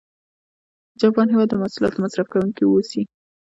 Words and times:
د 0.93 0.93
جاپان 1.01 1.27
هېواد 1.31 1.49
د 1.51 1.53
محصولاتو 1.61 2.01
مصرف 2.05 2.27
کوونکي 2.33 2.63
و 2.65 2.73
اوسي. 2.75 3.01